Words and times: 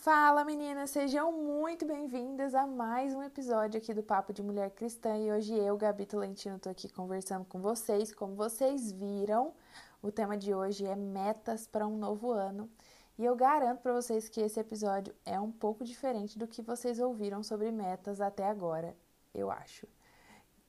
Fala 0.00 0.44
meninas, 0.44 0.90
sejam 0.90 1.32
muito 1.32 1.84
bem-vindas 1.84 2.54
a 2.54 2.64
mais 2.68 3.16
um 3.16 3.22
episódio 3.22 3.78
aqui 3.78 3.92
do 3.92 4.00
Papo 4.00 4.32
de 4.32 4.44
Mulher 4.44 4.70
Cristã 4.70 5.18
e 5.18 5.32
hoje 5.32 5.52
eu, 5.52 5.76
Gabi 5.76 6.06
Tolentino, 6.06 6.56
tô 6.56 6.68
aqui 6.68 6.88
conversando 6.88 7.44
com 7.44 7.60
vocês. 7.60 8.14
Como 8.14 8.36
vocês 8.36 8.92
viram, 8.92 9.52
o 10.00 10.12
tema 10.12 10.38
de 10.38 10.54
hoje 10.54 10.86
é 10.86 10.94
metas 10.94 11.66
para 11.66 11.84
um 11.84 11.98
novo 11.98 12.30
ano 12.30 12.70
e 13.18 13.24
eu 13.24 13.34
garanto 13.34 13.80
para 13.80 13.92
vocês 13.92 14.28
que 14.28 14.40
esse 14.40 14.60
episódio 14.60 15.12
é 15.24 15.38
um 15.40 15.50
pouco 15.50 15.84
diferente 15.84 16.38
do 16.38 16.46
que 16.46 16.62
vocês 16.62 17.00
ouviram 17.00 17.42
sobre 17.42 17.72
metas 17.72 18.20
até 18.20 18.46
agora, 18.46 18.96
eu 19.34 19.50
acho. 19.50 19.84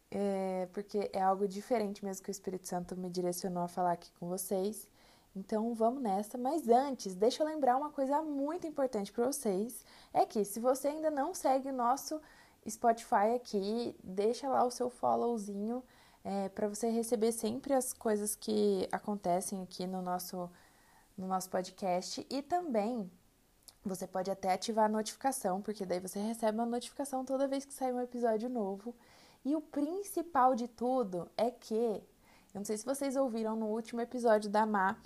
É, 0.10 0.68
porque 0.74 1.08
é 1.14 1.22
algo 1.22 1.48
diferente 1.48 2.04
mesmo 2.04 2.24
que 2.24 2.32
o 2.32 2.34
Espírito 2.34 2.68
Santo 2.68 2.98
me 2.98 3.12
direcionou 3.12 3.62
a 3.62 3.68
falar 3.68 3.92
aqui 3.92 4.12
com 4.14 4.28
vocês. 4.28 4.90
Então 5.36 5.74
vamos 5.74 6.02
nessa, 6.02 6.38
mas 6.38 6.68
antes, 6.68 7.16
deixa 7.16 7.44
eu 7.44 7.48
lembrar 7.48 7.78
uma 7.78 7.92
coisa 7.92 8.22
muito 8.22 8.66
importante 8.68 9.12
para 9.12 9.26
vocês, 9.28 9.86
é 10.14 10.26
que 10.26 10.44
se 10.44 10.60
você 10.60 10.88
ainda 10.90 11.10
não 11.10 11.34
segue 11.34 11.70
o 11.70 11.74
nosso 11.74 12.20
Spotify 12.68 13.36
aqui, 13.36 13.96
deixa 14.04 14.50
lá 14.50 14.64
o 14.66 14.72
seu 14.72 14.90
followzinho 14.90 15.84
é, 16.24 16.50
para 16.50 16.68
você 16.68 16.90
receber 16.90 17.32
sempre 17.32 17.74
as 17.74 17.94
coisas 17.94 18.36
que 18.36 18.88
acontecem 18.92 19.62
aqui 19.62 19.88
no 19.88 20.02
nosso 20.02 20.50
no 21.20 21.28
nosso 21.28 21.50
podcast. 21.50 22.26
E 22.30 22.42
também 22.42 23.12
você 23.84 24.08
pode 24.08 24.32
até 24.32 24.54
ativar 24.54 24.86
a 24.86 24.90
notificação, 24.90 25.62
porque 25.62 25.86
daí 25.86 26.00
você 26.00 26.20
recebe 26.20 26.58
uma 26.58 26.66
notificação 26.66 27.26
toda 27.26 27.48
vez 27.48 27.66
que 27.66 27.74
sair 27.74 27.94
um 27.94 28.02
episódio 28.02 28.50
novo. 28.50 28.96
E 29.44 29.56
o 29.56 29.62
principal 29.62 30.56
de 30.56 30.68
tudo 30.68 31.30
é 31.38 31.52
que, 31.52 32.02
eu 32.54 32.60
não 32.60 32.66
sei 32.66 32.78
se 32.78 32.86
vocês 32.86 33.16
ouviram 33.16 33.56
no 33.56 33.68
último 33.68 34.02
episódio 34.02 34.50
da 34.50 34.66
Má, 34.66 34.98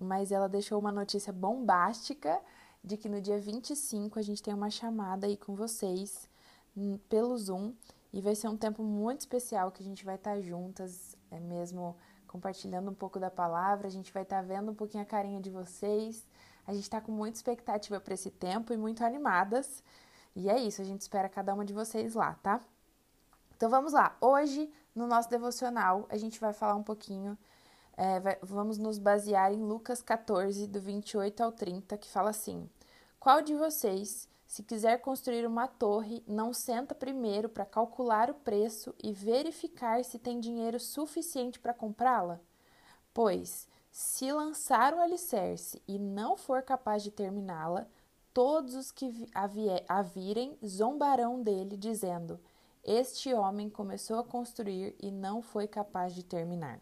mas 0.00 0.30
ela 0.30 0.48
deixou 0.48 0.78
uma 0.78 0.92
notícia 0.92 1.32
bombástica 1.32 2.40
de 2.82 2.96
que 2.96 3.08
no 3.08 3.20
dia 3.20 3.38
25 3.38 4.18
a 4.18 4.22
gente 4.22 4.42
tem 4.42 4.54
uma 4.54 4.70
chamada 4.70 5.26
aí 5.26 5.36
com 5.36 5.54
vocês 5.54 6.28
hum, 6.76 6.98
pelo 7.08 7.36
Zoom 7.36 7.72
e 8.12 8.20
vai 8.20 8.34
ser 8.34 8.48
um 8.48 8.56
tempo 8.56 8.82
muito 8.82 9.20
especial 9.20 9.70
que 9.70 9.82
a 9.82 9.86
gente 9.86 10.04
vai 10.04 10.16
estar 10.16 10.40
juntas, 10.40 11.16
é 11.30 11.40
mesmo 11.40 11.96
compartilhando 12.26 12.90
um 12.90 12.94
pouco 12.94 13.20
da 13.20 13.30
palavra, 13.30 13.86
a 13.86 13.90
gente 13.90 14.12
vai 14.12 14.22
estar 14.22 14.42
vendo 14.42 14.72
um 14.72 14.74
pouquinho 14.74 15.02
a 15.02 15.06
carinha 15.06 15.40
de 15.40 15.50
vocês. 15.50 16.26
A 16.66 16.72
gente 16.72 16.84
está 16.84 17.00
com 17.00 17.12
muita 17.12 17.36
expectativa 17.36 18.00
para 18.00 18.14
esse 18.14 18.30
tempo 18.30 18.72
e 18.72 18.76
muito 18.76 19.04
animadas. 19.04 19.82
E 20.34 20.48
é 20.48 20.58
isso, 20.58 20.80
a 20.80 20.84
gente 20.84 21.02
espera 21.02 21.28
cada 21.28 21.52
uma 21.52 21.64
de 21.64 21.74
vocês 21.74 22.14
lá, 22.14 22.34
tá? 22.42 22.60
Então 23.54 23.68
vamos 23.68 23.92
lá. 23.92 24.16
Hoje, 24.20 24.72
no 24.94 25.06
nosso 25.06 25.28
devocional, 25.28 26.06
a 26.08 26.16
gente 26.16 26.40
vai 26.40 26.52
falar 26.52 26.74
um 26.74 26.82
pouquinho 26.82 27.36
é, 27.96 28.20
vai, 28.20 28.38
vamos 28.42 28.78
nos 28.78 28.98
basear 28.98 29.52
em 29.52 29.62
Lucas 29.62 30.02
14, 30.02 30.66
do 30.66 30.80
28 30.80 31.42
ao 31.42 31.52
30, 31.52 31.96
que 31.98 32.08
fala 32.08 32.30
assim: 32.30 32.68
Qual 33.20 33.42
de 33.42 33.54
vocês, 33.54 34.28
se 34.46 34.62
quiser 34.62 35.00
construir 35.00 35.46
uma 35.46 35.68
torre, 35.68 36.22
não 36.26 36.52
senta 36.52 36.94
primeiro 36.94 37.48
para 37.48 37.66
calcular 37.66 38.30
o 38.30 38.34
preço 38.34 38.94
e 39.02 39.12
verificar 39.12 40.04
se 40.04 40.18
tem 40.18 40.40
dinheiro 40.40 40.80
suficiente 40.80 41.58
para 41.58 41.74
comprá-la? 41.74 42.40
Pois, 43.12 43.68
se 43.90 44.32
lançar 44.32 44.94
o 44.94 45.00
alicerce 45.00 45.82
e 45.86 45.98
não 45.98 46.36
for 46.36 46.62
capaz 46.62 47.02
de 47.02 47.10
terminá-la, 47.10 47.86
todos 48.32 48.74
os 48.74 48.90
que 48.90 49.28
a 49.34 50.02
virem 50.02 50.58
zombarão 50.64 51.42
dele, 51.42 51.76
dizendo: 51.76 52.40
Este 52.84 53.32
homem 53.32 53.70
começou 53.70 54.18
a 54.18 54.24
construir 54.24 54.94
e 55.00 55.10
não 55.10 55.40
foi 55.40 55.68
capaz 55.68 56.14
de 56.14 56.24
terminar. 56.24 56.80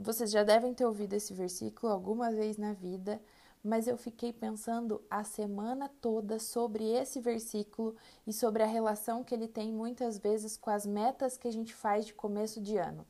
Vocês 0.00 0.30
já 0.30 0.42
devem 0.42 0.72
ter 0.72 0.86
ouvido 0.86 1.12
esse 1.12 1.34
versículo 1.34 1.92
alguma 1.92 2.30
vez 2.30 2.56
na 2.56 2.72
vida, 2.72 3.20
mas 3.62 3.86
eu 3.86 3.98
fiquei 3.98 4.32
pensando 4.32 5.02
a 5.10 5.22
semana 5.22 5.90
toda 6.00 6.38
sobre 6.38 6.84
esse 6.92 7.20
versículo 7.20 7.94
e 8.26 8.32
sobre 8.32 8.62
a 8.62 8.66
relação 8.66 9.22
que 9.22 9.34
ele 9.34 9.48
tem 9.48 9.72
muitas 9.72 10.18
vezes 10.18 10.56
com 10.56 10.70
as 10.70 10.86
metas 10.86 11.36
que 11.36 11.48
a 11.48 11.52
gente 11.52 11.74
faz 11.74 12.06
de 12.06 12.14
começo 12.14 12.60
de 12.60 12.78
ano. 12.78 13.06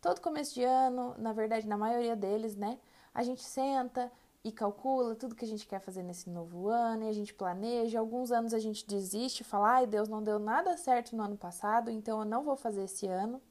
Todo 0.00 0.20
começo 0.20 0.54
de 0.54 0.64
ano, 0.64 1.14
na 1.18 1.32
verdade, 1.32 1.68
na 1.68 1.76
maioria 1.76 2.16
deles, 2.16 2.56
né? 2.56 2.78
A 3.14 3.22
gente 3.22 3.44
senta 3.44 4.10
e 4.44 4.52
calcula 4.52 5.14
tudo 5.14 5.34
que 5.34 5.44
a 5.44 5.48
gente 5.48 5.66
quer 5.66 5.80
fazer 5.80 6.02
nesse 6.02 6.30
novo 6.30 6.68
ano 6.68 7.04
e 7.04 7.08
a 7.08 7.12
gente 7.12 7.34
planeja. 7.34 7.98
Alguns 7.98 8.30
anos 8.30 8.54
a 8.54 8.58
gente 8.58 8.86
desiste, 8.86 9.44
fala, 9.44 9.74
ai, 9.74 9.86
Deus 9.86 10.08
não 10.08 10.22
deu 10.22 10.38
nada 10.38 10.76
certo 10.76 11.16
no 11.16 11.22
ano 11.22 11.36
passado, 11.36 11.90
então 11.90 12.20
eu 12.20 12.24
não 12.24 12.44
vou 12.44 12.56
fazer 12.56 12.84
esse 12.84 13.06
ano. 13.06 13.42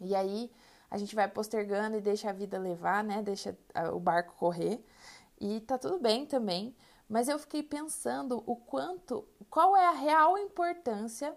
E 0.00 0.14
aí 0.14 0.50
a 0.90 0.98
gente 0.98 1.14
vai 1.14 1.28
postergando 1.28 1.96
e 1.96 2.00
deixa 2.00 2.30
a 2.30 2.32
vida 2.32 2.58
levar, 2.58 3.04
né? 3.04 3.22
Deixa 3.22 3.56
o 3.92 4.00
barco 4.00 4.34
correr. 4.36 4.84
E 5.40 5.60
tá 5.60 5.76
tudo 5.78 5.98
bem 5.98 6.26
também. 6.26 6.74
Mas 7.08 7.28
eu 7.28 7.38
fiquei 7.38 7.62
pensando 7.62 8.42
o 8.46 8.56
quanto, 8.56 9.26
qual 9.48 9.76
é 9.76 9.86
a 9.86 9.92
real 9.92 10.36
importância 10.38 11.36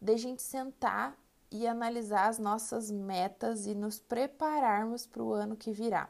de 0.00 0.12
a 0.12 0.16
gente 0.16 0.40
sentar 0.40 1.16
e 1.50 1.66
analisar 1.66 2.28
as 2.28 2.38
nossas 2.38 2.90
metas 2.90 3.66
e 3.66 3.74
nos 3.74 3.98
prepararmos 3.98 5.06
para 5.06 5.22
o 5.22 5.32
ano 5.32 5.56
que 5.56 5.72
virá. 5.72 6.08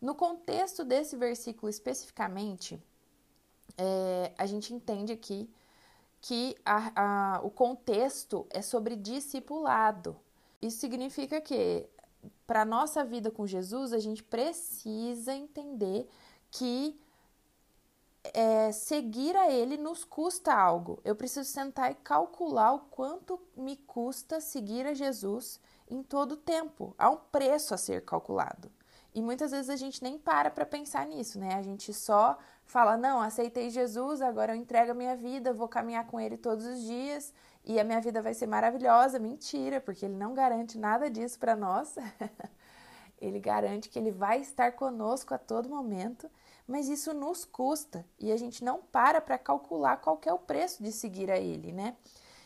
No 0.00 0.14
contexto 0.14 0.84
desse 0.84 1.16
versículo 1.16 1.68
especificamente, 1.68 2.80
é, 3.78 4.32
a 4.36 4.46
gente 4.46 4.72
entende 4.72 5.12
aqui 5.12 5.48
que 6.20 6.56
a, 6.64 7.36
a, 7.36 7.40
o 7.42 7.50
contexto 7.50 8.46
é 8.50 8.60
sobre 8.62 8.96
discipulado. 8.96 10.16
Isso 10.60 10.78
significa 10.78 11.40
que 11.40 11.88
para 12.46 12.62
a 12.62 12.64
nossa 12.64 13.04
vida 13.04 13.30
com 13.30 13.46
Jesus, 13.46 13.92
a 13.92 13.98
gente 13.98 14.22
precisa 14.22 15.34
entender 15.34 16.08
que 16.50 16.98
é, 18.32 18.72
seguir 18.72 19.36
a 19.36 19.50
Ele 19.50 19.76
nos 19.76 20.04
custa 20.04 20.52
algo. 20.52 21.00
Eu 21.04 21.14
preciso 21.14 21.48
sentar 21.48 21.90
e 21.90 21.94
calcular 21.94 22.72
o 22.72 22.80
quanto 22.80 23.40
me 23.56 23.76
custa 23.76 24.40
seguir 24.40 24.86
a 24.86 24.94
Jesus 24.94 25.60
em 25.88 26.02
todo 26.02 26.32
o 26.32 26.36
tempo. 26.36 26.94
Há 26.98 27.10
um 27.10 27.16
preço 27.16 27.74
a 27.74 27.76
ser 27.76 28.04
calculado. 28.04 28.70
E 29.16 29.22
muitas 29.22 29.50
vezes 29.50 29.70
a 29.70 29.76
gente 29.76 30.02
nem 30.02 30.18
para 30.18 30.50
para 30.50 30.66
pensar 30.66 31.06
nisso, 31.06 31.38
né? 31.38 31.54
A 31.54 31.62
gente 31.62 31.90
só 31.94 32.36
fala: 32.66 32.98
não, 32.98 33.18
aceitei 33.18 33.70
Jesus, 33.70 34.20
agora 34.20 34.52
eu 34.52 34.56
entrego 34.56 34.90
a 34.90 34.94
minha 34.94 35.16
vida, 35.16 35.54
vou 35.54 35.66
caminhar 35.66 36.06
com 36.06 36.20
Ele 36.20 36.36
todos 36.36 36.66
os 36.66 36.82
dias 36.82 37.32
e 37.64 37.80
a 37.80 37.84
minha 37.84 37.98
vida 37.98 38.20
vai 38.20 38.34
ser 38.34 38.46
maravilhosa. 38.46 39.18
Mentira, 39.18 39.80
porque 39.80 40.04
Ele 40.04 40.16
não 40.16 40.34
garante 40.34 40.76
nada 40.76 41.08
disso 41.08 41.38
para 41.38 41.56
nós. 41.56 41.94
ele 43.18 43.40
garante 43.40 43.88
que 43.88 43.98
Ele 43.98 44.10
vai 44.10 44.38
estar 44.38 44.72
conosco 44.72 45.32
a 45.32 45.38
todo 45.38 45.66
momento, 45.66 46.30
mas 46.68 46.86
isso 46.86 47.14
nos 47.14 47.42
custa 47.42 48.04
e 48.20 48.30
a 48.30 48.36
gente 48.36 48.62
não 48.62 48.82
para 48.82 49.18
para 49.18 49.38
calcular 49.38 49.96
qual 49.96 50.20
é 50.26 50.32
o 50.34 50.38
preço 50.38 50.82
de 50.82 50.92
seguir 50.92 51.30
a 51.30 51.38
Ele, 51.38 51.72
né? 51.72 51.96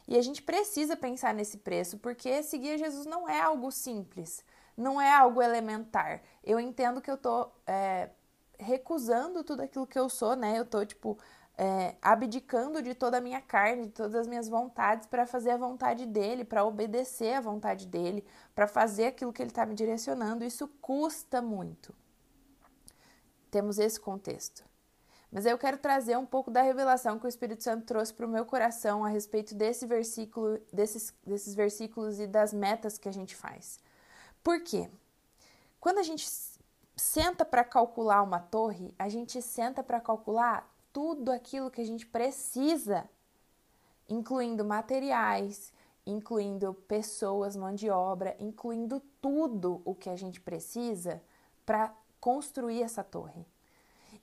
E 0.06 0.16
a 0.16 0.22
gente 0.22 0.40
precisa 0.40 0.96
pensar 0.96 1.34
nesse 1.34 1.58
preço, 1.58 1.98
porque 1.98 2.44
seguir 2.44 2.74
a 2.74 2.76
Jesus 2.76 3.06
não 3.06 3.28
é 3.28 3.40
algo 3.40 3.72
simples 3.72 4.44
não 4.76 5.00
é 5.00 5.12
algo 5.12 5.42
elementar. 5.42 6.22
Eu 6.42 6.58
entendo 6.58 7.00
que 7.00 7.10
eu 7.10 7.16
tô 7.16 7.50
é, 7.66 8.10
recusando 8.58 9.42
tudo 9.44 9.62
aquilo 9.62 9.86
que 9.86 9.98
eu 9.98 10.08
sou, 10.08 10.36
né? 10.36 10.58
Eu 10.58 10.64
tô, 10.64 10.84
tipo, 10.84 11.18
é, 11.56 11.94
abdicando 12.00 12.80
de 12.80 12.94
toda 12.94 13.18
a 13.18 13.20
minha 13.20 13.40
carne, 13.40 13.86
de 13.86 13.92
todas 13.92 14.14
as 14.14 14.26
minhas 14.26 14.48
vontades 14.48 15.06
para 15.06 15.26
fazer 15.26 15.50
a 15.50 15.56
vontade 15.56 16.06
dele, 16.06 16.44
para 16.44 16.64
obedecer 16.64 17.34
a 17.34 17.40
vontade 17.40 17.86
dele, 17.86 18.24
para 18.54 18.66
fazer 18.66 19.08
aquilo 19.08 19.32
que 19.32 19.42
ele 19.42 19.50
está 19.50 19.66
me 19.66 19.74
direcionando. 19.74 20.44
Isso 20.44 20.66
custa 20.80 21.42
muito. 21.42 21.94
Temos 23.50 23.78
esse 23.78 24.00
contexto. 24.00 24.64
Mas 25.30 25.46
eu 25.46 25.56
quero 25.58 25.78
trazer 25.78 26.16
um 26.16 26.26
pouco 26.26 26.50
da 26.50 26.62
revelação 26.62 27.18
que 27.18 27.26
o 27.26 27.28
Espírito 27.28 27.62
Santo 27.62 27.84
trouxe 27.84 28.12
para 28.12 28.26
o 28.26 28.28
meu 28.28 28.44
coração 28.44 29.04
a 29.04 29.08
respeito 29.08 29.54
desse 29.54 29.86
versículo, 29.86 30.58
desses, 30.72 31.14
desses 31.24 31.54
versículos 31.54 32.18
e 32.18 32.26
das 32.26 32.52
metas 32.52 32.98
que 32.98 33.08
a 33.08 33.12
gente 33.12 33.36
faz. 33.36 33.78
Por 34.42 34.62
quê? 34.62 34.90
Quando 35.80 35.98
a 35.98 36.02
gente 36.02 36.28
senta 36.96 37.44
para 37.44 37.64
calcular 37.64 38.22
uma 38.22 38.38
torre, 38.38 38.94
a 38.98 39.08
gente 39.08 39.40
senta 39.40 39.82
para 39.82 40.00
calcular 40.00 40.70
tudo 40.92 41.30
aquilo 41.30 41.70
que 41.70 41.80
a 41.80 41.86
gente 41.86 42.06
precisa, 42.06 43.08
incluindo 44.08 44.64
materiais, 44.64 45.72
incluindo 46.04 46.74
pessoas, 46.74 47.56
mão 47.56 47.74
de 47.74 47.88
obra, 47.88 48.36
incluindo 48.38 49.00
tudo 49.20 49.80
o 49.84 49.94
que 49.94 50.10
a 50.10 50.16
gente 50.16 50.40
precisa 50.40 51.22
para 51.64 51.94
construir 52.20 52.82
essa 52.82 53.04
torre. 53.04 53.46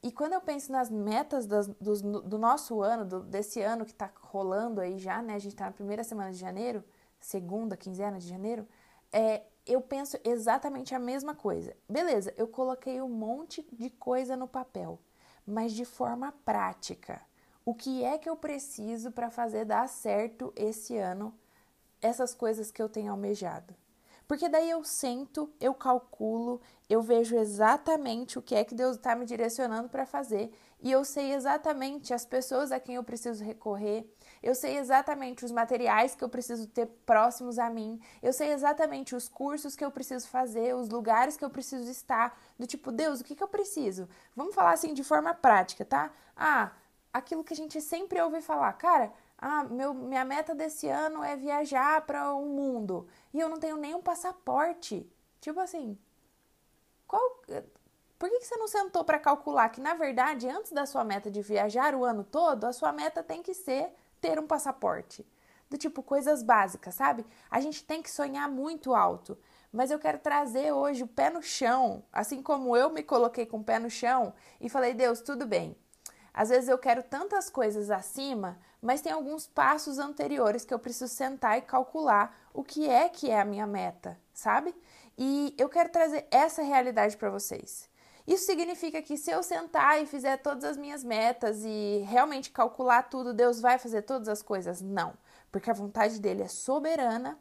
E 0.03 0.11
quando 0.11 0.33
eu 0.33 0.41
penso 0.41 0.71
nas 0.71 0.91
metas 0.91 1.47
do, 1.47 2.37
nosso 2.37 2.81
ano, 2.81 3.05
do, 3.05 3.19
desse 3.21 3.61
ano 3.61 3.85
que 3.85 3.91
está 3.91 4.11
rolando 4.21 4.79
aí 4.79 4.99
já, 4.99 5.21
né? 5.21 5.33
A 5.33 5.39
gente 5.39 5.53
está 5.53 5.65
na 5.65 5.71
primeira 5.71 6.03
semana 6.03 6.31
de 6.31 6.37
janeiro, 6.37 6.83
segunda 7.19 7.75
quinzena 7.75 8.19
de 8.19 8.27
janeiro, 8.27 8.67
é, 9.11 9.43
eu 9.67 9.81
penso 9.81 10.17
exatamente 10.23 10.95
a 10.95 10.99
mesma 10.99 11.35
coisa. 11.35 11.75
Beleza, 11.87 12.33
eu 12.37 12.47
coloquei 12.47 13.01
um 13.01 13.09
monte 13.09 13.67
de 13.71 13.89
coisa 13.89 14.35
no 14.35 14.47
papel, 14.47 14.99
mas 15.45 15.73
de 15.73 15.85
forma 15.85 16.31
prática. 16.45 17.21
O 17.65 17.73
que 17.73 18.03
é 18.03 18.17
que 18.17 18.29
eu 18.29 18.35
preciso 18.35 19.11
para 19.11 19.29
fazer 19.29 19.65
dar 19.65 19.87
certo 19.89 20.53
esse 20.55 20.97
ano 20.97 21.37
essas 22.01 22.33
coisas 22.33 22.71
que 22.71 22.81
eu 22.81 22.87
tenho 22.87 23.11
almejado? 23.11 23.75
Porque 24.27 24.49
daí 24.49 24.69
eu 24.69 24.83
sento, 24.83 25.49
eu 25.59 25.73
calculo, 25.73 26.61
eu 26.89 27.01
vejo 27.01 27.37
exatamente 27.37 28.37
o 28.37 28.41
que 28.41 28.55
é 28.55 28.63
que 28.63 28.75
Deus 28.75 28.97
está 28.97 29.15
me 29.15 29.25
direcionando 29.25 29.87
para 29.87 30.05
fazer 30.05 30.51
e 30.81 30.91
eu 30.91 31.05
sei 31.05 31.33
exatamente 31.33 32.13
as 32.13 32.25
pessoas 32.25 32.71
a 32.71 32.79
quem 32.79 32.95
eu 32.95 33.03
preciso 33.03 33.43
recorrer, 33.43 34.05
eu 34.41 34.55
sei 34.55 34.77
exatamente 34.77 35.45
os 35.45 35.51
materiais 35.51 36.15
que 36.15 36.23
eu 36.23 36.29
preciso 36.29 36.67
ter 36.67 36.87
próximos 37.05 37.59
a 37.59 37.69
mim, 37.69 37.99
eu 38.21 38.33
sei 38.33 38.51
exatamente 38.51 39.15
os 39.15 39.27
cursos 39.27 39.75
que 39.75 39.83
eu 39.83 39.91
preciso 39.91 40.27
fazer, 40.27 40.75
os 40.75 40.89
lugares 40.89 41.37
que 41.37 41.45
eu 41.45 41.49
preciso 41.49 41.89
estar. 41.89 42.39
Do 42.57 42.65
tipo, 42.67 42.91
Deus, 42.91 43.21
o 43.21 43.23
que, 43.23 43.35
que 43.35 43.43
eu 43.43 43.47
preciso? 43.47 44.07
Vamos 44.35 44.55
falar 44.55 44.71
assim 44.71 44.93
de 44.93 45.03
forma 45.03 45.33
prática, 45.33 45.85
tá? 45.85 46.11
Ah, 46.35 46.71
aquilo 47.13 47.43
que 47.43 47.53
a 47.53 47.57
gente 47.57 47.81
sempre 47.81 48.21
ouve 48.21 48.41
falar, 48.41 48.73
cara 48.73 49.11
ah, 49.37 49.63
meu, 49.65 49.93
minha 49.93 50.25
meta 50.25 50.55
desse 50.55 50.87
ano 50.87 51.23
é 51.23 51.35
viajar 51.35 52.01
para 52.05 52.33
o 52.33 52.41
um 52.43 52.49
mundo 52.55 53.07
e 53.33 53.39
eu 53.39 53.47
não 53.47 53.59
tenho 53.59 53.77
nenhum 53.77 54.01
passaporte. 54.01 55.07
Tipo 55.39 55.59
assim, 55.59 55.97
qual, 57.07 57.21
por 58.17 58.29
que, 58.29 58.39
que 58.39 58.45
você 58.47 58.57
não 58.57 58.67
sentou 58.67 59.03
para 59.03 59.19
calcular 59.19 59.69
que, 59.69 59.79
na 59.79 59.93
verdade, 59.93 60.49
antes 60.49 60.71
da 60.71 60.85
sua 60.87 61.03
meta 61.03 61.29
de 61.29 61.41
viajar 61.41 61.93
o 61.93 62.03
ano 62.03 62.23
todo, 62.23 62.65
a 62.65 62.73
sua 62.73 62.91
meta 62.91 63.21
tem 63.21 63.43
que 63.43 63.53
ser 63.53 63.91
ter 64.19 64.39
um 64.39 64.47
passaporte? 64.47 65.25
Do 65.69 65.77
tipo, 65.77 66.01
coisas 66.01 66.41
básicas, 66.41 66.95
sabe? 66.95 67.25
A 67.51 67.59
gente 67.59 67.83
tem 67.83 68.01
que 68.01 68.09
sonhar 68.09 68.49
muito 68.49 68.93
alto. 68.93 69.37
Mas 69.71 69.91
eu 69.91 69.99
quero 69.99 70.17
trazer 70.19 70.71
hoje 70.71 71.03
o 71.03 71.07
pé 71.07 71.29
no 71.29 71.41
chão, 71.41 72.03
assim 72.11 72.41
como 72.41 72.75
eu 72.75 72.89
me 72.89 73.03
coloquei 73.03 73.45
com 73.45 73.57
o 73.57 73.63
pé 73.63 73.77
no 73.77 73.89
chão 73.89 74.33
e 74.61 74.69
falei: 74.69 74.93
Deus, 74.93 75.19
tudo 75.19 75.45
bem, 75.45 75.75
às 76.37 76.49
vezes 76.49 76.69
eu 76.69 76.77
quero 76.77 77.01
tantas 77.01 77.49
coisas 77.49 77.89
acima, 77.89 78.59
mas 78.79 79.01
tem 79.01 79.11
alguns 79.11 79.47
passos 79.47 79.97
anteriores 79.97 80.63
que 80.63 80.71
eu 80.71 80.77
preciso 80.77 81.07
sentar 81.11 81.57
e 81.57 81.61
calcular 81.61 82.37
o 82.53 82.63
que 82.63 82.87
é 82.87 83.09
que 83.09 83.31
é 83.31 83.41
a 83.41 83.45
minha 83.45 83.65
meta, 83.65 84.19
sabe? 84.33 84.75
E 85.17 85.55
eu 85.57 85.67
quero 85.67 85.89
trazer 85.89 86.27
essa 86.29 86.61
realidade 86.61 87.17
para 87.17 87.31
vocês. 87.31 87.86
Isso 88.27 88.45
significa 88.45 89.01
que 89.01 89.15
se 89.17 89.31
eu 89.31 89.41
sentar 89.41 90.03
e 90.03 90.05
fizer 90.05 90.35
todas 90.37 90.65
as 90.65 90.75
minhas 90.75 91.01
metas 91.01 91.63
e 91.63 92.03
realmente 92.05 92.51
calcular 92.51 93.03
tudo, 93.03 93.33
Deus 93.33 93.61
vai 93.61 93.79
fazer 93.79 94.01
todas 94.01 94.27
as 94.27 94.41
coisas? 94.41 94.81
Não, 94.81 95.13
porque 95.49 95.71
a 95.71 95.73
vontade 95.73 96.19
dele 96.19 96.43
é 96.43 96.47
soberana, 96.49 97.39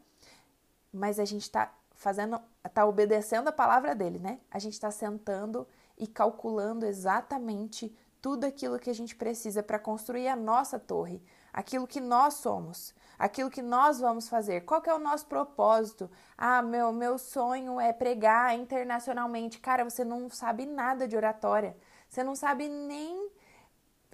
mas 0.93 1.19
a 1.19 1.25
gente 1.25 1.41
está 1.41 1.73
fazendo, 1.93 2.39
está 2.65 2.85
obedecendo 2.85 3.49
a 3.49 3.51
palavra 3.51 3.93
dele, 3.93 4.17
né? 4.17 4.39
A 4.49 4.59
gente 4.59 4.73
está 4.73 4.89
sentando 4.89 5.67
e 5.97 6.07
calculando 6.07 6.85
exatamente 6.85 7.93
tudo 8.21 8.45
aquilo 8.45 8.79
que 8.79 8.89
a 8.89 8.95
gente 8.95 9.13
precisa 9.15 9.61
para 9.61 9.77
construir 9.77 10.29
a 10.29 10.35
nossa 10.37 10.79
torre, 10.79 11.21
aquilo 11.53 11.87
que 11.87 11.99
nós 11.99 12.35
somos, 12.35 12.93
aquilo 13.17 13.49
que 13.49 13.61
nós 13.61 13.99
vamos 13.99 14.29
fazer. 14.29 14.61
Qual 14.61 14.81
que 14.81 14.89
é 14.89 14.93
o 14.93 14.99
nosso 14.99 15.25
propósito? 15.25 16.09
Ah, 16.37 16.61
meu 16.61 16.91
meu 16.91 17.17
sonho 17.17 17.79
é 17.79 17.91
pregar 17.91 18.55
internacionalmente. 18.55 19.59
Cara, 19.59 19.83
você 19.83 20.03
não 20.03 20.29
sabe 20.29 20.65
nada 20.65 21.07
de 21.07 21.15
oratória. 21.15 21.75
Você 22.09 22.23
não 22.23 22.35
sabe 22.35 22.69
nem 22.69 23.29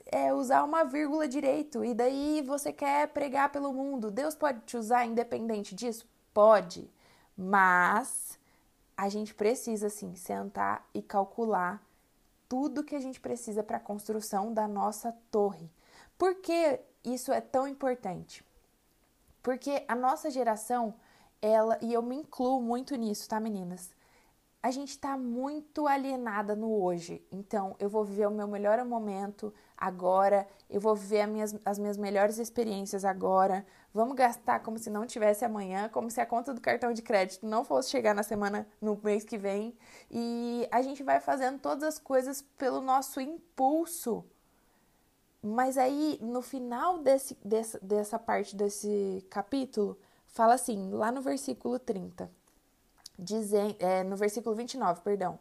é, 0.05 0.33
usar 0.33 0.63
uma 0.63 0.83
vírgula 0.83 1.27
direito. 1.27 1.83
E 1.83 1.93
daí 1.93 2.41
você 2.41 2.71
quer 2.71 3.07
pregar 3.09 3.51
pelo 3.51 3.73
mundo. 3.73 4.11
Deus 4.11 4.35
pode 4.35 4.61
te 4.61 4.77
usar 4.77 5.05
independente 5.05 5.75
disso? 5.75 6.07
Pode. 6.33 6.89
Mas 7.35 8.39
a 8.95 9.09
gente 9.09 9.33
precisa 9.33 9.89
sim 9.89 10.15
sentar 10.15 10.87
e 10.93 11.01
calcular 11.01 11.83
tudo 12.47 12.83
que 12.83 12.95
a 12.95 12.99
gente 12.99 13.19
precisa 13.19 13.63
para 13.63 13.77
a 13.77 13.79
construção 13.79 14.53
da 14.53 14.67
nossa 14.67 15.11
torre. 15.31 15.71
Por 16.17 16.35
que 16.35 16.79
isso 17.03 17.31
é 17.31 17.41
tão 17.41 17.67
importante? 17.67 18.43
Porque 19.41 19.83
a 19.87 19.95
nossa 19.95 20.29
geração, 20.29 20.95
ela, 21.41 21.77
e 21.81 21.93
eu 21.93 22.01
me 22.01 22.15
incluo 22.15 22.61
muito 22.61 22.95
nisso, 22.95 23.27
tá, 23.27 23.39
meninas? 23.39 23.91
A 24.61 24.71
gente 24.71 24.89
está 24.89 25.17
muito 25.17 25.87
alienada 25.87 26.55
no 26.55 26.81
hoje. 26.81 27.21
Então, 27.29 27.75
eu 27.79 27.89
vou 27.89 28.05
viver 28.05 28.27
o 28.27 28.31
meu 28.31 28.47
melhor 28.47 28.83
momento 28.85 29.53
agora, 29.77 30.47
eu 30.69 30.79
vou 30.79 30.95
viver 30.95 31.21
as 31.21 31.29
minhas, 31.29 31.55
as 31.65 31.79
minhas 31.79 31.97
melhores 31.97 32.37
experiências 32.37 33.03
agora, 33.03 33.65
Vamos 33.93 34.15
gastar 34.15 34.59
como 34.61 34.79
se 34.79 34.89
não 34.89 35.05
tivesse 35.05 35.45
amanhã, 35.45 35.87
como 35.87 36.09
se 36.09 36.19
a 36.19 36.25
conta 36.25 36.51
do 36.51 36.59
cartão 36.59 36.91
de 36.91 37.03
crédito 37.03 37.45
não 37.45 37.63
fosse 37.63 37.91
chegar 37.91 38.15
na 38.15 38.23
semana, 38.23 38.67
no 38.81 38.99
mês 39.03 39.23
que 39.23 39.37
vem. 39.37 39.77
E 40.09 40.67
a 40.71 40.81
gente 40.81 41.03
vai 41.03 41.19
fazendo 41.19 41.59
todas 41.59 41.83
as 41.83 41.99
coisas 41.99 42.41
pelo 42.57 42.81
nosso 42.81 43.21
impulso. 43.21 44.25
Mas 45.45 45.77
aí, 45.77 46.17
no 46.21 46.41
final 46.41 46.99
desse, 46.99 47.37
dessa, 47.43 47.77
dessa 47.81 48.17
parte 48.17 48.55
desse 48.55 49.27
capítulo, 49.29 49.99
fala 50.25 50.53
assim, 50.53 50.89
lá 50.91 51.11
no 51.11 51.21
versículo 51.21 51.77
30, 51.77 52.31
dizem, 53.19 53.75
é, 53.77 54.03
no 54.03 54.15
versículo 54.15 54.55
29, 54.55 55.01
perdão. 55.01 55.37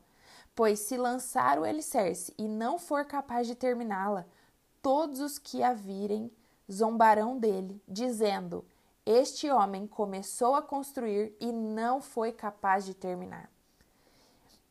Pois 0.57 0.81
se 0.81 0.97
lançar 0.97 1.57
o 1.59 1.65
alicerce 1.65 2.35
e 2.37 2.49
não 2.49 2.81
for 2.81 3.05
capaz 3.05 3.47
de 3.47 3.55
terminá-la, 3.55 4.27
todos 4.83 5.21
os 5.21 5.39
que 5.39 5.63
a 5.63 5.73
virem 5.73 6.31
zombarão 6.71 7.39
dele, 7.39 7.81
dizendo: 7.87 8.65
Este 9.07 9.49
homem 9.51 9.87
começou 9.87 10.57
a 10.57 10.63
construir 10.63 11.35
e 11.41 11.53
não 11.53 12.03
foi 12.03 12.33
capaz 12.33 12.85
de 12.85 12.93
terminar. 12.93 13.49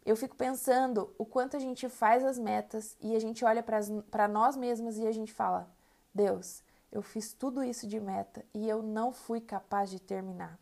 Eu 0.05 0.15
fico 0.15 0.36
pensando 0.36 1.13
o 1.17 1.25
quanto 1.25 1.55
a 1.55 1.60
gente 1.60 1.88
faz 1.88 2.25
as 2.25 2.39
metas 2.39 2.98
e 3.00 3.15
a 3.15 3.20
gente 3.20 3.46
olha 3.46 3.63
para 3.63 4.27
nós 4.27 4.55
mesmas 4.55 4.98
e 4.98 5.05
a 5.05 5.12
gente 5.12 5.31
fala: 5.31 5.70
Deus, 6.13 6.63
eu 6.91 7.01
fiz 7.01 7.34
tudo 7.34 7.63
isso 7.63 7.88
de 7.88 8.00
meta 8.00 8.43
e 8.53 8.67
eu 8.67 8.81
não 8.81 9.12
fui 9.13 9.39
capaz 9.39 9.89
de 9.89 10.00
terminar. 10.00 10.58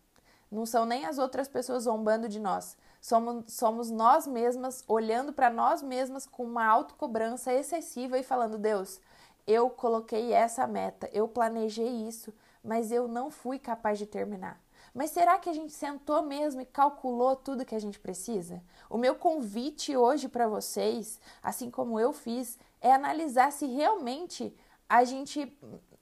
Não 0.51 0.65
são 0.65 0.86
nem 0.86 1.05
as 1.05 1.17
outras 1.17 1.48
pessoas 1.48 1.84
zombando 1.84 2.27
de 2.27 2.39
nós. 2.39 2.75
Somos, 3.00 3.53
somos 3.53 3.89
nós 3.89 4.27
mesmas 4.27 4.84
olhando 4.88 5.31
para 5.31 5.50
nós 5.50 5.81
mesmas 5.81 6.25
com 6.25 6.43
uma 6.43 6.65
autocobrança 6.65 7.53
excessiva 7.53 8.17
e 8.19 8.24
falando: 8.24 8.58
Deus, 8.58 9.00
eu 9.48 9.69
coloquei 9.69 10.34
essa 10.34 10.67
meta, 10.67 11.10
eu 11.13 11.27
planejei 11.27 12.08
isso, 12.08 12.34
mas 12.63 12.91
eu 12.91 13.08
não 13.08 13.31
fui 13.31 13.58
capaz 13.58 13.98
de 13.98 14.05
terminar. 14.05 14.60
Mas 14.93 15.12
será 15.12 15.38
que 15.38 15.50
a 15.50 15.53
gente 15.53 15.74
sentou 15.74 16.22
mesmo 16.22 16.62
e 16.62 16.65
calculou 16.65 17.36
tudo 17.36 17.65
que 17.65 17.75
a 17.75 17.79
gente 17.79 18.00
precisa? 18.00 18.62
O 18.89 18.98
meu 18.98 19.15
convite 19.15 19.96
hoje 19.96 20.27
para 20.27 20.48
vocês, 20.48 21.19
assim 21.41 21.69
como 21.69 22.00
eu 22.00 22.12
fiz, 22.12 22.58
é 22.81 22.91
analisar 22.91 23.51
se 23.51 23.65
realmente 23.65 24.55
a 24.88 25.03
gente 25.03 25.55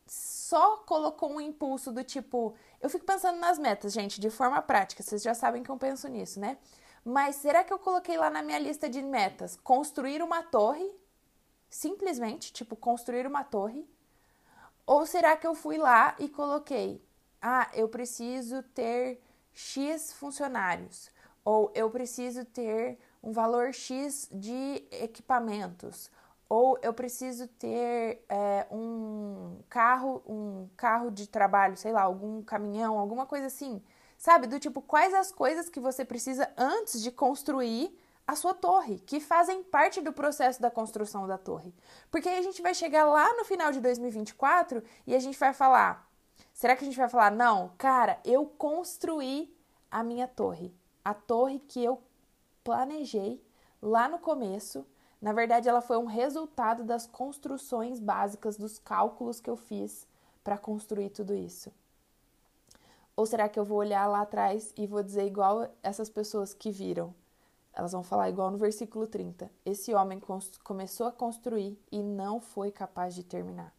só 0.05 0.77
colocou 0.77 1.31
um 1.31 1.41
impulso 1.41 1.91
do 1.91 2.03
tipo. 2.03 2.55
Eu 2.81 2.89
fico 2.89 3.05
pensando 3.05 3.37
nas 3.39 3.59
metas, 3.59 3.91
gente, 3.91 4.21
de 4.21 4.29
forma 4.29 4.61
prática, 4.61 5.03
vocês 5.03 5.21
já 5.21 5.33
sabem 5.33 5.61
que 5.61 5.69
eu 5.69 5.77
penso 5.77 6.07
nisso, 6.07 6.39
né? 6.39 6.57
Mas 7.03 7.37
será 7.37 7.63
que 7.63 7.71
eu 7.71 7.79
coloquei 7.79 8.17
lá 8.17 8.29
na 8.29 8.41
minha 8.41 8.59
lista 8.59 8.89
de 8.89 9.01
metas 9.01 9.57
construir 9.63 10.21
uma 10.21 10.43
torre 10.43 10.89
simplesmente, 11.69 12.51
tipo, 12.51 12.75
construir 12.75 13.27
uma 13.27 13.43
torre? 13.43 13.87
Ou 14.85 15.05
será 15.05 15.35
que 15.35 15.45
eu 15.45 15.53
fui 15.53 15.77
lá 15.77 16.15
e 16.17 16.29
coloquei, 16.29 17.01
ah, 17.41 17.69
eu 17.73 17.87
preciso 17.87 18.63
ter 18.63 19.21
X 19.53 20.13
funcionários, 20.13 21.09
ou 21.43 21.71
eu 21.73 21.89
preciso 21.89 22.45
ter 22.45 22.99
um 23.23 23.31
valor 23.31 23.73
X 23.73 24.29
de 24.31 24.83
equipamentos, 24.91 26.11
ou 26.49 26.77
eu 26.81 26.93
preciso 26.93 27.47
ter 27.47 28.23
é, 28.29 28.67
um 28.71 29.59
carro, 29.69 30.23
um 30.25 30.69
carro 30.77 31.11
de 31.11 31.27
trabalho, 31.27 31.75
sei 31.75 31.91
lá, 31.91 32.03
algum 32.03 32.41
caminhão, 32.41 32.97
alguma 32.97 33.25
coisa 33.25 33.47
assim. 33.47 33.81
Sabe? 34.17 34.47
Do 34.47 34.59
tipo, 34.59 34.81
quais 34.81 35.13
as 35.13 35.31
coisas 35.31 35.69
que 35.69 35.79
você 35.79 36.05
precisa 36.05 36.49
antes 36.57 37.01
de 37.01 37.11
construir 37.11 37.95
a 38.27 38.35
sua 38.35 38.53
torre, 38.53 38.99
que 38.99 39.21
fazem 39.21 39.63
parte 39.63 40.01
do 40.01 40.11
processo 40.11 40.61
da 40.61 40.69
construção 40.69 41.25
da 41.25 41.37
torre. 41.37 41.73
Porque 42.11 42.27
aí 42.27 42.37
a 42.37 42.41
gente 42.41 42.61
vai 42.61 42.73
chegar 42.73 43.05
lá 43.05 43.33
no 43.35 43.45
final 43.45 43.71
de 43.71 43.79
2024 43.79 44.83
e 45.07 45.15
a 45.15 45.19
gente 45.19 45.39
vai 45.39 45.53
falar: 45.53 46.06
será 46.57 46.75
que 46.75 46.83
a 46.83 46.87
gente 46.87 46.97
vai 46.97 47.07
falar, 47.07 47.31
não, 47.31 47.69
cara, 47.77 48.19
eu 48.25 48.43
construí 48.43 49.55
a 49.91 50.03
minha 50.03 50.27
torre, 50.27 50.73
a 51.05 51.13
torre 51.13 51.59
que 51.59 51.83
eu 51.83 52.01
planejei 52.63 53.39
lá 53.79 54.09
no 54.09 54.17
começo. 54.17 54.83
Na 55.21 55.33
verdade, 55.33 55.69
ela 55.69 55.81
foi 55.81 55.97
um 55.97 56.05
resultado 56.05 56.83
das 56.83 57.05
construções 57.05 57.99
básicas, 57.99 58.57
dos 58.57 58.79
cálculos 58.79 59.39
que 59.39 59.51
eu 59.51 59.55
fiz 59.55 60.07
para 60.43 60.57
construir 60.57 61.11
tudo 61.11 61.35
isso. 61.35 61.71
Ou 63.15 63.27
será 63.27 63.47
que 63.47 63.59
eu 63.59 63.65
vou 63.65 63.77
olhar 63.77 64.07
lá 64.07 64.21
atrás 64.21 64.73
e 64.75 64.87
vou 64.87 65.03
dizer 65.03 65.27
igual 65.27 65.69
essas 65.83 66.09
pessoas 66.09 66.55
que 66.55 66.71
viram? 66.71 67.13
Elas 67.71 67.91
vão 67.91 68.01
falar 68.01 68.29
igual 68.29 68.49
no 68.49 68.57
versículo 68.57 69.05
30. 69.05 69.51
Esse 69.63 69.93
homem 69.93 70.19
começou 70.63 71.05
a 71.05 71.11
construir 71.11 71.79
e 71.91 72.01
não 72.01 72.41
foi 72.41 72.71
capaz 72.71 73.13
de 73.13 73.23
terminar. 73.23 73.76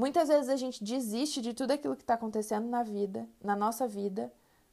Muitas 0.00 0.28
vezes 0.28 0.48
a 0.48 0.56
gente 0.56 0.82
desiste 0.82 1.42
de 1.42 1.52
tudo 1.52 1.72
aquilo 1.72 1.94
que 1.94 2.02
está 2.02 2.14
acontecendo 2.14 2.66
na 2.66 2.82
vida, 2.82 3.28
na 3.38 3.54
nossa 3.54 3.86
vida, 3.86 4.32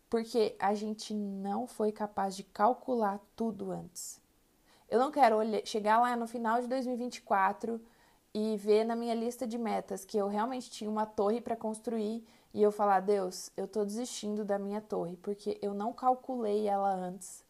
porque 0.09 0.55
a 0.57 0.73
gente 0.73 1.13
não 1.13 1.67
foi 1.67 1.91
capaz 1.91 2.33
de 2.33 2.43
calcular 2.43 3.19
tudo 3.35 3.69
antes. 3.69 4.21
Eu 4.89 4.97
não 4.97 5.11
quero 5.11 5.39
chegar 5.65 5.99
lá 5.99 6.15
no 6.15 6.27
final 6.27 6.61
de 6.61 6.67
2024 6.67 7.77
e 8.33 8.55
ver 8.55 8.85
na 8.85 8.95
minha 8.95 9.13
lista 9.13 9.45
de 9.45 9.57
metas 9.57 10.05
que 10.05 10.17
eu 10.17 10.29
realmente 10.29 10.71
tinha 10.71 10.89
uma 10.89 11.05
torre 11.05 11.41
para 11.41 11.57
construir 11.57 12.25
e 12.53 12.63
eu 12.63 12.71
falar: 12.71 13.01
Deus, 13.01 13.51
eu 13.57 13.65
estou 13.65 13.83
desistindo 13.83 14.45
da 14.45 14.57
minha 14.57 14.79
torre 14.79 15.17
porque 15.17 15.59
eu 15.61 15.73
não 15.73 15.91
calculei 15.91 16.69
ela 16.69 16.93
antes 16.93 17.43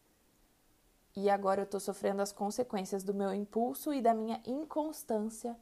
e 1.15 1.29
agora 1.29 1.62
eu 1.62 1.65
estou 1.65 1.79
sofrendo 1.79 2.24
as 2.24 2.31
consequências 2.31 3.03
do 3.03 3.13
meu 3.13 3.31
impulso 3.36 3.93
e 3.93 4.01
da 4.01 4.15
minha 4.15 4.41
inconstância 4.48 5.55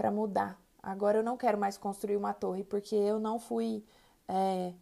para 0.00 0.10
mudar. 0.10 0.58
Agora 0.82 1.18
eu 1.18 1.22
não 1.22 1.36
quero 1.36 1.58
mais 1.58 1.76
construir 1.76 2.16
uma 2.16 2.32
torre 2.32 2.64
porque 2.64 2.94
eu 2.94 3.20
não 3.20 3.38
fui 3.38 3.84
é, 4.26 4.72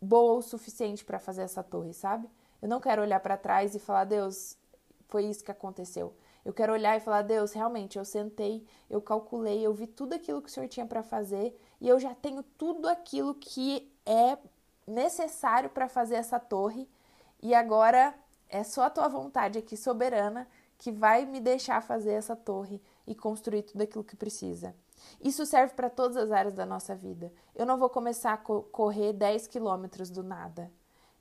boa 0.00 0.34
o 0.34 0.42
suficiente 0.42 1.04
para 1.04 1.18
fazer 1.18 1.42
essa 1.42 1.64
torre, 1.64 1.92
sabe? 1.92 2.28
Eu 2.62 2.68
não 2.68 2.80
quero 2.80 3.02
olhar 3.02 3.18
para 3.18 3.36
trás 3.36 3.74
e 3.74 3.80
falar, 3.80 4.04
Deus, 4.04 4.56
foi 5.08 5.24
isso 5.24 5.42
que 5.42 5.50
aconteceu. 5.50 6.14
Eu 6.44 6.52
quero 6.52 6.72
olhar 6.72 6.96
e 6.96 7.00
falar, 7.00 7.22
Deus, 7.22 7.52
realmente, 7.52 7.98
eu 7.98 8.04
sentei, 8.04 8.64
eu 8.88 9.02
calculei, 9.02 9.66
eu 9.66 9.74
vi 9.74 9.88
tudo 9.88 10.12
aquilo 10.12 10.40
que 10.40 10.48
o 10.48 10.52
Senhor 10.52 10.68
tinha 10.68 10.86
para 10.86 11.02
fazer 11.02 11.60
e 11.80 11.88
eu 11.88 11.98
já 11.98 12.14
tenho 12.14 12.44
tudo 12.44 12.88
aquilo 12.88 13.34
que 13.34 13.92
é 14.06 14.38
necessário 14.86 15.70
para 15.70 15.88
fazer 15.88 16.14
essa 16.14 16.38
torre 16.38 16.88
e 17.42 17.52
agora 17.52 18.14
é 18.48 18.62
só 18.62 18.84
a 18.84 18.90
tua 18.90 19.08
vontade 19.08 19.58
aqui 19.58 19.76
soberana 19.76 20.46
que 20.78 20.92
vai 20.92 21.24
me 21.24 21.40
deixar 21.40 21.82
fazer 21.82 22.12
essa 22.12 22.36
torre 22.36 22.80
e 23.06 23.14
construir 23.14 23.62
tudo 23.62 23.82
aquilo 23.82 24.04
que 24.04 24.16
precisa. 24.16 24.74
Isso 25.20 25.46
serve 25.46 25.74
para 25.74 25.90
todas 25.90 26.16
as 26.16 26.30
áreas 26.30 26.54
da 26.54 26.66
nossa 26.66 26.94
vida. 26.94 27.32
Eu 27.54 27.66
não 27.66 27.78
vou 27.78 27.88
começar 27.88 28.32
a 28.32 28.36
co 28.36 28.62
correr 28.64 29.12
10 29.12 29.46
quilômetros 29.46 30.10
do 30.10 30.22
nada. 30.22 30.70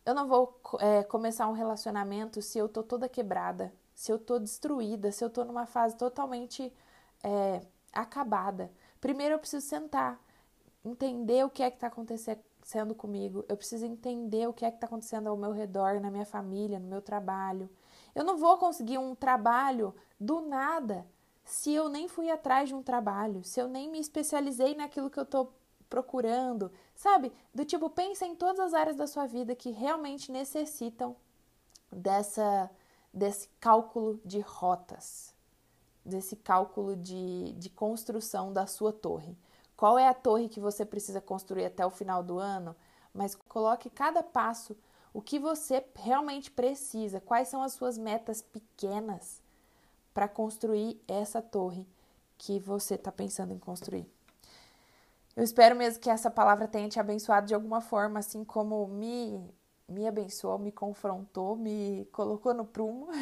Eu 0.06 0.14
não 0.14 0.28
vou 0.28 0.60
é, 0.80 1.04
começar 1.04 1.48
um 1.48 1.54
relacionamento 1.54 2.42
se 2.42 2.58
eu 2.58 2.70
tô 2.70 2.84
toda 2.84 3.10
quebrada, 3.10 3.74
se 3.94 4.12
eu 4.12 4.20
tô 4.20 4.38
destruída, 4.38 5.12
se 5.12 5.24
eu 5.24 5.30
tô 5.30 5.44
numa 5.44 5.66
fase 5.66 5.96
totalmente 5.96 6.72
é, 7.24 7.62
acabada. 7.92 8.72
Primeiro 9.02 9.36
eu 9.36 9.40
preciso 9.40 9.66
sentar, 9.66 10.20
entender 10.84 11.44
o 11.44 11.50
que 11.50 11.64
é 11.64 11.72
que 11.72 11.78
está 11.78 11.88
acontecendo 11.88 12.94
comigo, 12.96 13.44
eu 13.50 13.58
preciso 13.58 13.86
entender 13.86 14.48
o 14.48 14.54
que 14.54 14.66
é 14.66 14.70
que 14.70 14.78
está 14.78 14.88
acontecendo 14.88 15.28
ao 15.28 15.38
meu 15.38 15.52
redor, 15.52 16.00
na 16.00 16.12
minha 16.12 16.26
família, 16.26 16.80
no 16.80 16.88
meu 16.88 17.02
trabalho. 17.02 17.70
Eu 18.16 18.24
não 18.24 18.38
vou 18.38 18.58
conseguir 18.58 18.98
um 18.98 19.14
trabalho 19.14 19.94
do 20.20 20.42
nada 20.42 21.06
se 21.44 21.72
eu 21.72 21.90
nem 21.90 22.08
fui 22.08 22.32
atrás 22.32 22.70
de 22.70 22.76
um 22.76 22.82
trabalho, 22.82 23.44
se 23.44 23.60
eu 23.60 23.68
nem 23.68 23.90
me 23.92 24.00
especializei 24.00 24.74
naquilo 24.74 25.12
que 25.12 25.20
eu 25.20 25.24
estou 25.24 25.54
procurando, 25.88 26.72
sabe? 26.96 27.32
Do 27.54 27.64
tipo, 27.64 27.90
pensa 27.90 28.26
em 28.26 28.36
todas 28.36 28.60
as 28.60 28.74
áreas 28.74 28.96
da 28.96 29.06
sua 29.06 29.28
vida 29.28 29.56
que 29.56 29.70
realmente 29.70 30.32
necessitam 30.32 31.16
dessa 31.92 32.70
desse 33.14 33.48
cálculo 33.62 34.20
de 34.26 34.42
rotas, 34.42 35.34
desse 36.04 36.36
cálculo 36.36 36.98
de, 36.98 37.54
de 37.54 37.70
construção 37.70 38.52
da 38.52 38.68
sua 38.68 38.92
torre. 38.92 39.38
Qual 39.78 39.98
é 39.98 40.06
a 40.10 40.14
torre 40.14 40.50
que 40.50 40.60
você 40.60 40.86
precisa 40.86 41.22
construir 41.22 41.66
até 41.66 41.86
o 41.86 41.90
final 41.90 42.22
do 42.22 42.38
ano? 42.38 42.76
Mas 43.14 43.34
coloque 43.34 43.90
cada 43.90 44.22
passo 44.22 44.76
o 45.16 45.22
que 45.22 45.40
você 45.40 45.82
realmente 45.96 46.52
precisa, 46.52 47.22
quais 47.22 47.48
são 47.48 47.64
as 47.64 47.72
suas 47.72 47.98
metas 47.98 48.42
pequenas 48.42 49.42
para 50.14 50.28
construir 50.28 51.02
essa 51.08 51.42
torre 51.42 51.88
que 52.38 52.60
você 52.60 52.96
está 52.96 53.14
pensando 53.14 53.54
em 53.54 53.58
construir. 53.58 54.06
Eu 55.34 55.42
espero 55.42 55.74
mesmo 55.74 56.02
que 56.02 56.10
essa 56.10 56.30
palavra 56.30 56.68
tenha 56.68 56.90
te 56.90 57.00
abençoado 57.00 57.48
de 57.48 57.56
alguma 57.56 57.80
forma, 57.80 58.20
assim 58.20 58.44
como 58.44 58.88
me, 58.90 59.42
me 59.88 60.06
abençoou, 60.06 60.60
me 60.60 60.70
confrontou, 60.70 61.56
me 61.56 62.06
colocou 62.12 62.54
no 62.54 62.66
prumo. 62.66 63.08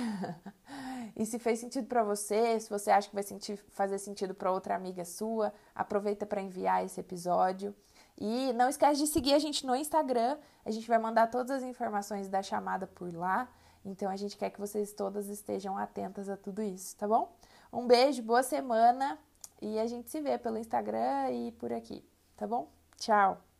E 1.15 1.27
se 1.27 1.37
fez 1.37 1.59
sentido 1.59 1.85
para 1.85 2.01
você, 2.01 2.59
se 2.59 2.67
você 2.69 2.89
acha 2.89 3.07
que 3.07 3.13
vai 3.13 3.23
sentir, 3.23 3.55
fazer 3.69 3.99
sentido 3.99 4.33
para 4.33 4.51
outra 4.51 4.73
amiga 4.73 5.05
sua, 5.05 5.53
aproveita 5.75 6.25
para 6.25 6.41
enviar 6.41 6.83
esse 6.83 6.99
episódio. 6.99 7.75
E 8.19 8.53
não 8.53 8.69
esquece 8.69 9.01
de 9.01 9.07
seguir 9.07 9.33
a 9.33 9.39
gente 9.39 9.65
no 9.65 9.75
Instagram. 9.75 10.37
A 10.65 10.71
gente 10.71 10.87
vai 10.87 10.97
mandar 10.97 11.27
todas 11.27 11.51
as 11.51 11.63
informações 11.63 12.27
da 12.29 12.41
chamada 12.41 12.87
por 12.87 13.13
lá. 13.13 13.49
Então 13.85 14.09
a 14.09 14.15
gente 14.15 14.37
quer 14.37 14.49
que 14.49 14.59
vocês 14.59 14.93
todas 14.93 15.27
estejam 15.27 15.77
atentas 15.77 16.29
a 16.29 16.37
tudo 16.37 16.61
isso, 16.61 16.95
tá 16.95 17.07
bom? 17.07 17.35
Um 17.71 17.85
beijo, 17.85 18.21
boa 18.21 18.43
semana 18.43 19.19
e 19.61 19.77
a 19.79 19.87
gente 19.87 20.09
se 20.09 20.21
vê 20.21 20.37
pelo 20.37 20.57
Instagram 20.57 21.31
e 21.31 21.51
por 21.53 21.73
aqui, 21.73 22.03
tá 22.37 22.47
bom? 22.47 22.71
Tchau! 22.97 23.52